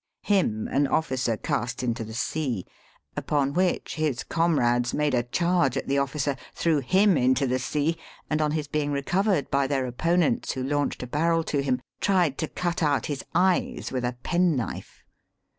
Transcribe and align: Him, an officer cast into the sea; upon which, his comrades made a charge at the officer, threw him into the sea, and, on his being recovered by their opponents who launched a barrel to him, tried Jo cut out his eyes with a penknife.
Him, 0.23 0.67
an 0.67 0.87
officer 0.87 1.37
cast 1.37 1.83
into 1.83 2.03
the 2.03 2.15
sea; 2.15 2.65
upon 3.15 3.53
which, 3.53 3.93
his 3.93 4.23
comrades 4.23 4.95
made 4.95 5.13
a 5.13 5.21
charge 5.21 5.77
at 5.77 5.87
the 5.87 5.99
officer, 5.99 6.37
threw 6.55 6.79
him 6.79 7.17
into 7.17 7.45
the 7.45 7.59
sea, 7.59 7.97
and, 8.27 8.41
on 8.41 8.53
his 8.53 8.67
being 8.67 8.91
recovered 8.91 9.51
by 9.51 9.67
their 9.67 9.85
opponents 9.85 10.53
who 10.53 10.63
launched 10.63 11.03
a 11.03 11.05
barrel 11.07 11.43
to 11.43 11.61
him, 11.61 11.81
tried 11.99 12.35
Jo 12.39 12.47
cut 12.55 12.81
out 12.81 13.05
his 13.05 13.23
eyes 13.35 13.91
with 13.91 14.03
a 14.03 14.17
penknife. 14.23 15.03